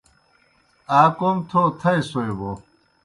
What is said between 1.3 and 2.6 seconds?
تھو تھائیسوئے بوْ